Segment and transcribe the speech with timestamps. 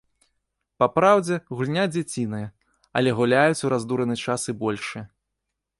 [0.83, 2.47] Папраўдзе, гульня дзяціная,
[3.01, 5.03] але гуляюць у раздураны час і большыя.